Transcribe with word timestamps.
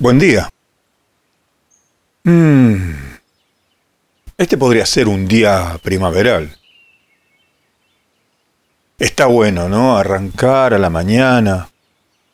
Buen 0.00 0.18
día. 0.18 0.48
Mm. 2.24 2.94
Este 4.38 4.56
podría 4.56 4.86
ser 4.86 5.08
un 5.08 5.28
día 5.28 5.78
primaveral. 5.82 6.56
Está 8.98 9.26
bueno, 9.26 9.68
¿no? 9.68 9.98
Arrancar 9.98 10.72
a 10.72 10.78
la 10.78 10.88
mañana, 10.88 11.68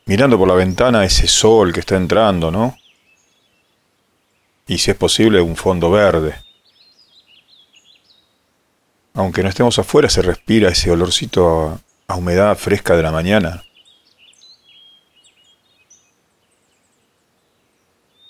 mirando 0.05 0.39
por 0.39 0.47
la 0.47 0.55
ventana 0.55 1.05
ese 1.05 1.27
sol 1.27 1.73
que 1.73 1.81
está 1.81 1.97
entrando, 1.97 2.53
¿no? 2.53 2.79
Y 4.69 4.79
si 4.79 4.93
es 4.93 4.97
posible, 4.97 5.41
un 5.41 5.57
fondo 5.57 5.91
verde. 5.91 6.37
Aunque 9.15 9.43
no 9.43 9.49
estemos 9.49 9.77
afuera, 9.81 10.09
se 10.09 10.23
respira 10.23 10.69
ese 10.69 10.93
olorcito 10.93 11.81
a, 12.07 12.13
a 12.13 12.17
humedad 12.17 12.57
fresca 12.57 12.97
de 12.97 13.03
la 13.03 13.11
mañana. 13.11 13.65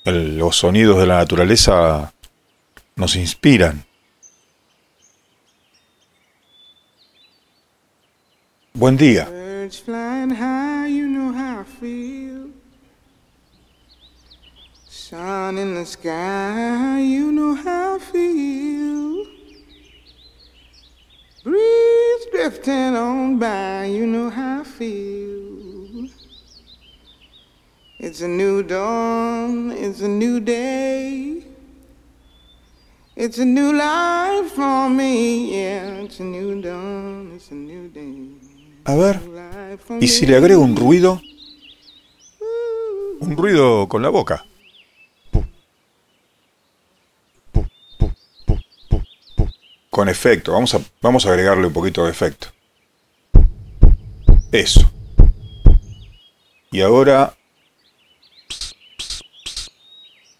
El- 0.06 0.38
los 0.38 0.56
sonidos 0.56 0.98
de 0.98 1.06
la 1.06 1.18
naturaleza 1.18 2.12
nos 2.94 3.16
inspiran. 3.16 3.84
Buen 8.72 8.96
día. 8.96 9.28
Sun 14.88 15.56
in 15.58 15.74
the 15.74 15.84
sky, 15.86 16.98
you 17.00 17.30
know 17.30 17.54
how 17.54 17.96
I 17.96 17.98
feel. 18.00 19.24
Breeze 21.44 22.26
drifting 22.32 22.96
on 22.96 23.38
by, 23.38 23.86
you 23.86 24.04
know 24.06 24.28
how 24.30 24.62
I 24.62 24.64
feel. 24.64 25.15
It's 28.06 28.22
a 28.22 28.28
new 28.28 28.62
dawn, 28.62 29.72
it's 29.72 30.00
a 30.00 30.06
new 30.06 30.38
day. 30.38 31.42
It's 33.16 33.38
a 33.38 33.44
new 33.44 33.72
life 33.72 34.52
for 34.54 34.88
me, 34.88 35.50
yeah. 35.50 36.04
It's 36.04 36.20
a 36.20 36.22
new 36.22 36.62
dawn, 36.62 37.32
it's 37.34 37.50
a 37.50 37.54
new 37.56 37.88
day. 37.88 38.30
A 38.84 38.94
ver, 38.94 39.20
¿y 40.00 40.06
si 40.06 40.24
le 40.24 40.36
agrego 40.36 40.62
un 40.62 40.76
ruido? 40.76 41.20
Un 43.18 43.36
ruido 43.36 43.88
con 43.88 44.02
la 44.02 44.10
boca. 44.10 44.46
Con 49.90 50.08
efecto, 50.08 50.52
vamos 50.52 50.76
a, 50.76 50.80
vamos 51.02 51.26
a 51.26 51.30
agregarle 51.30 51.66
un 51.66 51.72
poquito 51.72 52.04
de 52.04 52.12
efecto. 52.12 52.52
Eso. 54.52 54.88
Y 56.70 56.82
ahora 56.82 57.36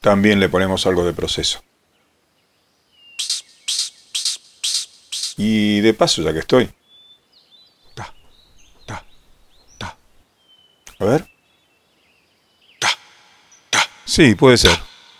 también 0.07 0.39
le 0.39 0.49
ponemos 0.49 0.87
algo 0.87 1.05
de 1.05 1.13
proceso. 1.13 1.65
Y 5.37 5.81
de 5.81 5.95
paso, 5.95 6.23
ya 6.23 6.33
que 6.33 6.39
estoy. 6.39 6.71
Ta, 7.93 8.15
ta. 8.87 9.97
A 11.01 11.05
ver. 11.05 11.29
Ta, 12.79 12.89
ta. 13.69 13.81
Sí, 14.05 14.37
puede 14.37 14.57
ser. 14.57 14.79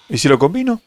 ¿Y 0.09 0.19
si 0.19 0.29
lo 0.29 0.39
combino? 0.39 0.81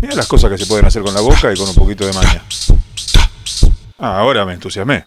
Mira 0.00 0.14
las 0.14 0.28
cosas 0.28 0.52
que 0.52 0.58
se 0.58 0.66
pueden 0.66 0.86
hacer 0.86 1.02
con 1.02 1.12
la 1.12 1.20
boca 1.20 1.52
y 1.52 1.56
con 1.56 1.68
un 1.68 1.74
poquito 1.74 2.06
de 2.06 2.12
maña. 2.12 2.44
Ah, 3.98 4.20
ahora 4.20 4.46
me 4.46 4.52
entusiasmé. 4.52 5.04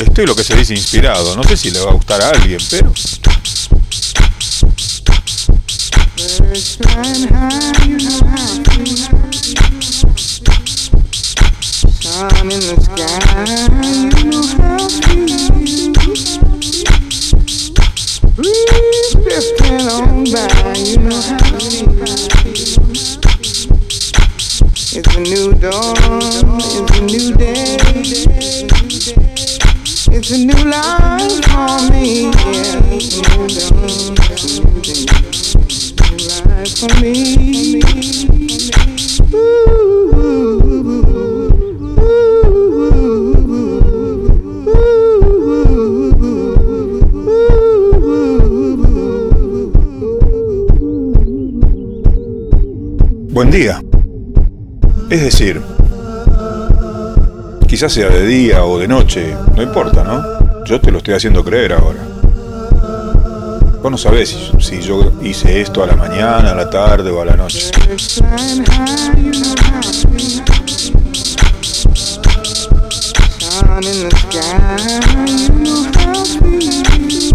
Estoy 0.00 0.24
lo 0.26 0.34
que 0.34 0.44
se 0.44 0.56
dice 0.56 0.74
inspirado. 0.74 1.36
No 1.36 1.44
sé 1.44 1.56
si 1.56 1.70
le 1.70 1.80
va 1.80 1.90
a 1.90 1.94
gustar 1.94 2.22
a 2.22 2.30
alguien, 2.30 2.58
pero 2.70 2.92
Buen 53.32 53.50
día. 53.50 53.82
Es 55.10 55.22
decir, 55.22 55.60
quizás 57.68 57.92
sea 57.92 58.08
de 58.08 58.26
día 58.26 58.64
o 58.64 58.78
de 58.78 58.88
noche, 58.88 59.34
no 59.54 59.62
importa, 59.62 60.02
¿no? 60.02 60.64
Yo 60.64 60.80
te 60.80 60.90
lo 60.90 60.98
estoy 60.98 61.12
haciendo 61.12 61.44
creer 61.44 61.74
ahora. 61.74 62.19
Vos 63.82 63.90
no 63.90 63.96
sabés 63.96 64.28
si, 64.28 64.50
si 64.60 64.82
yo 64.82 65.10
hice 65.22 65.62
esto 65.62 65.82
a 65.82 65.86
la 65.86 65.96
mañana, 65.96 66.52
a 66.52 66.54
la 66.54 66.68
tarde 66.68 67.10
o 67.10 67.22
a 67.22 67.24
la 67.24 67.34
noche. 67.34 67.70
Birds 67.88 68.16
flying 68.16 68.62
high, 68.66 69.16
you 69.16 69.32
know 69.32 69.54
how 69.56 69.80
I 69.80 69.90
feel. 69.90 70.44
Sun 73.40 73.84
in 73.84 74.02
the 74.04 74.10
sky, 74.20 74.76
you 75.26 75.48
know 75.64 75.82
how 75.96 76.12
I 76.12 76.24
feel. 76.28 77.32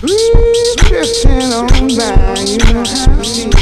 Breeze 0.00 0.74
drifting 0.76 1.52
on 1.52 1.68
by, 1.94 2.40
you 2.46 2.56
know 2.72 2.82
how 2.88 3.12
I 3.12 3.22
feel. 3.28 3.52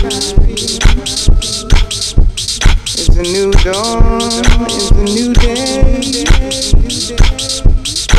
It's 2.95 3.09
a 3.09 3.23
new 3.23 3.51
dawn, 3.65 4.23
it's 4.71 4.91
a 4.93 4.95
new 5.03 5.33
day. 5.35 5.87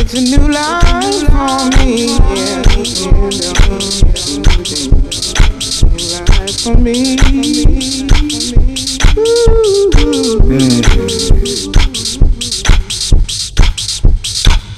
It's 0.09 0.15
a 0.15 0.21
new 0.23 0.47
life 0.47 1.27
for 1.27 1.67
me, 1.83 2.15
yeah. 2.15 2.63
New 2.63 3.27
dawn, 3.27 3.75
it's 3.75 4.23
a 4.23 4.39
new 4.39 4.55
day. 4.55 4.87
New 5.91 6.07
life 6.23 6.55
for 6.63 6.77
me. 6.79 7.19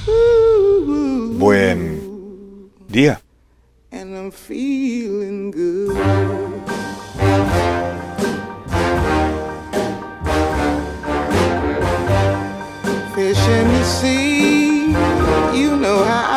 Ooh. 0.08 1.38
Buen 1.38 1.80
día. 2.88 3.20
And 3.92 4.16
I'm 4.16 4.32
feeling 4.32 5.52
good. 5.52 5.96
Fish 13.14 13.46
in 13.46 13.68
the 13.68 13.84
sea, 13.84 14.10
you 14.10 14.18
know 14.18 14.18
how 14.18 14.29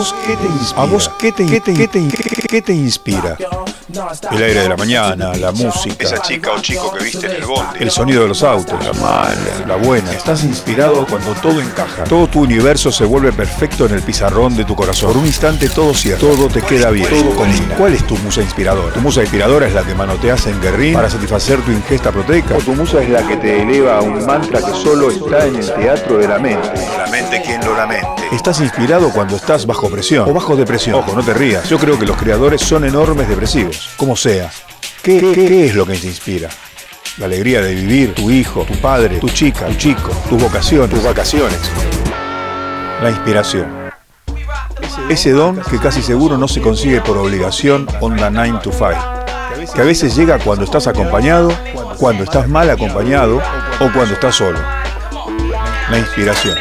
vos 0.00 0.14
qué 0.26 0.34
te 0.34 0.46
inspira? 0.46 0.82
¿A 0.82 0.86
vos 0.86 1.10
qué 1.18 1.30
te, 1.30 1.46
qué 1.46 1.60
te, 1.60 1.74
qué 1.74 1.86
te, 1.86 2.08
qué 2.48 2.62
te 2.62 2.72
inspira? 2.72 3.36
El 4.30 4.42
aire 4.42 4.62
de 4.62 4.68
la 4.68 4.76
mañana, 4.76 5.34
la 5.34 5.52
música. 5.52 6.04
Esa 6.04 6.22
chica 6.22 6.52
o 6.52 6.60
chico 6.60 6.92
que 6.92 7.04
viste 7.04 7.26
en 7.26 7.32
el 7.32 7.44
bondi. 7.44 7.78
El 7.80 7.90
sonido 7.90 8.22
de 8.22 8.28
los 8.28 8.42
autos. 8.42 8.82
La 8.84 8.92
mala, 8.94 9.36
la 9.66 9.76
buena. 9.76 10.12
Estás 10.12 10.44
inspirado 10.44 11.06
cuando 11.06 11.34
todo 11.34 11.60
encaja. 11.60 12.04
Todo 12.04 12.28
tu 12.28 12.40
universo 12.42 12.92
se 12.92 13.04
vuelve 13.04 13.32
perfecto 13.32 13.86
en 13.86 13.94
el 13.94 14.02
pizarrón 14.02 14.56
de 14.56 14.64
tu 14.64 14.76
corazón. 14.76 15.12
Por 15.12 15.18
un 15.18 15.26
instante 15.26 15.68
todo 15.68 15.92
cierra. 15.94 16.20
Todo 16.20 16.48
te 16.48 16.62
queda 16.62 16.90
bien. 16.90 17.08
Todo 17.08 17.34
combina. 17.34 17.74
¿Cuál 17.76 17.94
es 17.94 18.06
tu 18.06 18.16
musa 18.18 18.42
inspiradora? 18.42 18.92
¿Tu 18.92 19.00
musa 19.00 19.22
inspiradora 19.22 19.66
es 19.66 19.74
la 19.74 19.82
que 19.82 19.94
manoteas 19.94 20.46
en 20.46 20.60
guerrín 20.60 20.94
para 20.94 21.10
satisfacer 21.10 21.60
tu 21.62 21.72
ingesta 21.72 22.12
proteica? 22.12 22.56
¿O 22.56 22.60
tu 22.60 22.74
musa 22.74 23.02
es 23.02 23.08
la 23.08 23.26
que 23.26 23.36
te 23.36 23.62
eleva 23.62 23.98
a 23.98 24.02
un 24.02 24.24
mantra 24.24 24.60
que 24.60 24.72
solo 24.72 25.10
está 25.10 25.46
en 25.46 25.56
el 25.56 25.74
teatro 25.74 26.18
de 26.18 26.28
la 26.28 26.38
mente? 26.38 26.70
La 26.96 27.06
mente 27.10 27.42
quien 27.42 27.64
lo 27.64 27.76
lamente. 27.76 28.06
Estás 28.32 28.60
inspirado 28.60 29.10
cuando 29.10 29.36
estás 29.36 29.66
bajo 29.66 29.90
presión 29.90 30.28
o 30.28 30.32
bajo 30.32 30.54
depresión. 30.54 30.96
Ojo, 30.96 31.14
no 31.14 31.22
te 31.22 31.34
rías. 31.34 31.68
Yo 31.68 31.78
creo 31.78 31.98
que 31.98 32.06
los 32.06 32.16
creadores 32.16 32.60
son 32.60 32.84
enormes 32.84 33.28
depresivos. 33.28 33.79
Como 33.96 34.16
sea. 34.16 34.50
¿Qué, 35.02 35.20
qué, 35.20 35.32
qué 35.34 35.66
es 35.66 35.74
lo 35.74 35.86
que 35.86 35.96
te 35.96 36.06
inspira? 36.06 36.48
La 37.18 37.26
alegría 37.26 37.60
de 37.60 37.74
vivir, 37.74 38.14
tu 38.14 38.30
hijo, 38.30 38.64
tu 38.64 38.74
padre, 38.80 39.18
tu 39.18 39.28
chica, 39.28 39.66
tu 39.66 39.74
chico, 39.74 40.10
tus 40.28 40.42
vocaciones, 40.42 40.90
tus 40.90 41.02
vacaciones. 41.02 41.58
La 43.02 43.10
inspiración. 43.10 43.80
Ese 45.08 45.32
don 45.32 45.60
que 45.60 45.78
casi 45.78 46.02
seguro 46.02 46.38
no 46.38 46.48
se 46.48 46.60
consigue 46.60 47.00
por 47.00 47.18
obligación 47.18 47.86
onda 48.00 48.30
9 48.30 48.60
to 48.62 48.70
5. 48.70 48.90
Que 49.74 49.80
a 49.80 49.84
veces 49.84 50.14
llega 50.16 50.38
cuando 50.38 50.64
estás 50.64 50.86
acompañado, 50.86 51.52
cuando 51.98 52.24
estás 52.24 52.48
mal 52.48 52.70
acompañado 52.70 53.42
o 53.80 53.92
cuando 53.92 54.14
estás 54.14 54.36
solo. 54.36 54.58
La 55.90 55.98
inspiración 55.98 56.56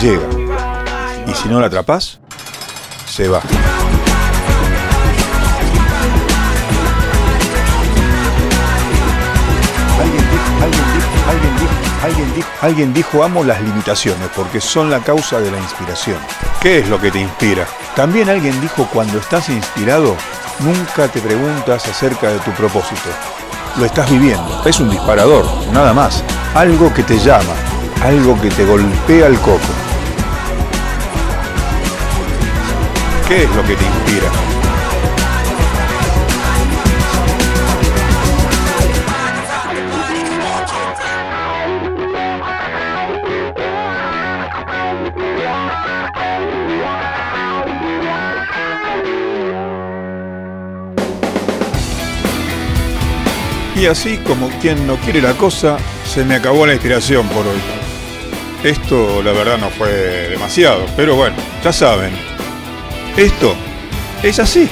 llega. 0.00 0.28
Y 1.26 1.34
si 1.34 1.48
no 1.48 1.60
la 1.60 1.66
atrapas, 1.66 2.20
se 3.06 3.28
va. 3.28 3.40
Alguien 11.30 11.56
dijo, 11.58 11.72
alguien 12.02 12.34
dijo, 12.34 12.48
alguien 12.60 12.94
dijo, 12.94 13.24
amo 13.24 13.44
las 13.44 13.60
limitaciones 13.62 14.28
porque 14.34 14.60
son 14.60 14.90
la 14.90 15.00
causa 15.00 15.40
de 15.40 15.50
la 15.50 15.58
inspiración. 15.58 16.18
¿Qué 16.60 16.80
es 16.80 16.88
lo 16.88 17.00
que 17.00 17.10
te 17.10 17.20
inspira? 17.20 17.66
También 17.94 18.28
alguien 18.28 18.60
dijo 18.60 18.88
cuando 18.92 19.18
estás 19.18 19.48
inspirado, 19.48 20.16
nunca 20.60 21.08
te 21.08 21.20
preguntas 21.20 21.86
acerca 21.86 22.30
de 22.30 22.38
tu 22.40 22.50
propósito. 22.52 23.10
Lo 23.78 23.84
estás 23.84 24.10
viviendo. 24.10 24.62
Es 24.64 24.80
un 24.80 24.90
disparador, 24.90 25.46
nada 25.72 25.92
más. 25.92 26.24
Algo 26.54 26.92
que 26.92 27.04
te 27.04 27.18
llama, 27.18 27.54
algo 28.02 28.40
que 28.40 28.48
te 28.50 28.64
golpea 28.64 29.28
el 29.28 29.38
coco. 29.38 29.60
¿Qué 33.28 33.44
es 33.44 33.54
lo 33.54 33.62
que 33.62 33.76
te 33.76 33.84
inspira? 33.84 34.59
Y 53.80 53.86
así 53.86 54.18
como 54.18 54.50
quien 54.60 54.86
no 54.86 54.96
quiere 54.96 55.22
la 55.22 55.32
cosa, 55.32 55.78
se 56.04 56.22
me 56.22 56.34
acabó 56.34 56.66
la 56.66 56.74
inspiración 56.74 57.26
por 57.28 57.46
hoy. 57.46 57.58
Esto 58.62 59.22
la 59.22 59.32
verdad 59.32 59.56
no 59.56 59.70
fue 59.70 59.90
demasiado, 60.28 60.84
pero 60.96 61.16
bueno, 61.16 61.34
ya 61.64 61.72
saben, 61.72 62.12
esto 63.16 63.54
es 64.22 64.38
así. 64.38 64.68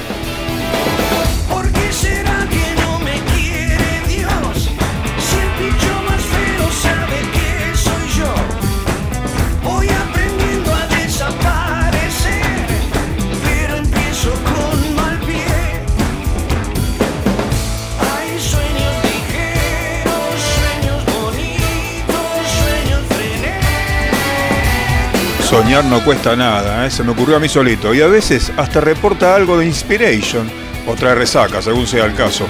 Soñar 25.49 25.83
no 25.83 26.03
cuesta 26.05 26.35
nada, 26.35 26.85
¿eh? 26.85 26.91
se 26.91 27.03
me 27.03 27.09
ocurrió 27.09 27.37
a 27.37 27.39
mí 27.39 27.49
solito. 27.49 27.91
Y 27.91 28.01
a 28.01 28.07
veces 28.07 28.51
hasta 28.55 28.81
reporta 28.81 29.33
algo 29.33 29.57
de 29.57 29.65
inspiration 29.65 30.47
o 30.85 30.93
trae 30.93 31.15
resaca, 31.15 31.59
según 31.59 31.87
sea 31.87 32.05
el 32.05 32.13
caso. 32.13 32.45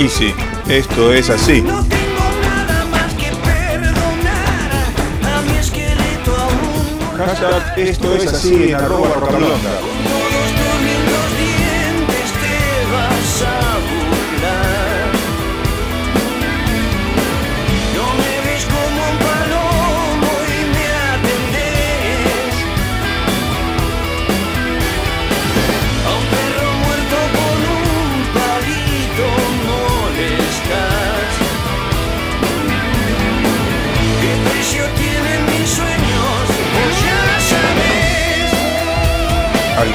Y 0.00 0.08
sí, 0.08 0.34
esto 0.68 1.12
es 1.12 1.30
así. 1.30 1.64
Hashtag 7.16 7.78
esto 7.78 8.16
es 8.16 8.26
así 8.26 8.70
en 8.70 8.74
arroba 8.74 9.10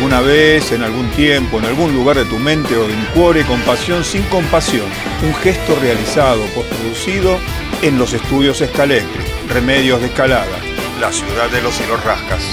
Alguna 0.04 0.20
vez, 0.20 0.74
en 0.74 0.84
algún 0.84 1.10
tiempo, 1.12 1.60
en 1.60 1.64
algún 1.64 1.94
lugar 1.94 2.18
de 2.18 2.26
tu 2.26 2.38
mente 2.38 2.76
o 2.76 2.86
de 2.86 2.94
mi 2.94 3.06
cuore, 3.16 3.46
compasión 3.46 4.04
sin 4.04 4.22
compasión. 4.24 4.86
Un 5.24 5.34
gesto 5.36 5.78
realizado, 5.80 6.44
postproducido 6.48 7.40
en 7.82 7.98
los 7.98 8.12
estudios 8.12 8.60
Escalecre, 8.60 9.24
Remedios 9.48 10.02
de 10.02 10.08
Escalada, 10.08 10.60
la 11.00 11.10
ciudad 11.10 11.50
de 11.50 11.62
los 11.62 11.80
hilos 11.80 12.04
rascas. 12.04 12.44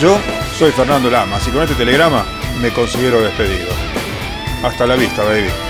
Yo 0.00 0.18
soy 0.58 0.72
Fernando 0.72 1.12
Lamas 1.12 1.46
y 1.46 1.52
con 1.52 1.62
este 1.62 1.76
telegrama 1.76 2.26
me 2.60 2.70
considero 2.70 3.20
despedido. 3.20 3.68
Hasta 4.64 4.88
la 4.88 4.96
vista, 4.96 5.22
baby. 5.22 5.69